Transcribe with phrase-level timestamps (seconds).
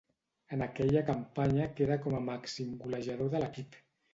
[0.55, 3.79] En aquella campanya queda com a màxim golejador de l'equip.